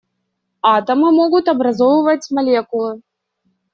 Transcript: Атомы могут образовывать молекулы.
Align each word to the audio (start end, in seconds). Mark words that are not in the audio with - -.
Атомы 0.63 1.11
могут 1.11 1.47
образовывать 1.47 2.31
молекулы. 2.31 3.03